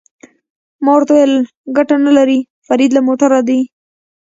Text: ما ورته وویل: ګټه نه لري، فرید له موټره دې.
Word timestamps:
ما 0.83 0.91
ورته 0.95 1.11
وویل: 1.13 1.33
ګټه 1.77 1.95
نه 2.05 2.11
لري، 2.17 2.39
فرید 2.67 2.91
له 2.93 3.01
موټره 3.07 3.39
دې. 3.47 3.59